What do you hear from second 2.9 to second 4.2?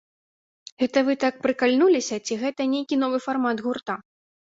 новы фармат гурта?